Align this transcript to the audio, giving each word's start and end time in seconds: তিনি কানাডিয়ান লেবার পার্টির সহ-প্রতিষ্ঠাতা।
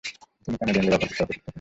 তিনি 0.45 0.55
কানাডিয়ান 0.59 0.85
লেবার 0.85 0.99
পার্টির 1.01 1.17
সহ-প্রতিষ্ঠাতা। 1.17 1.49